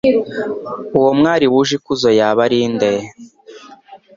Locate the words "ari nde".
2.47-2.91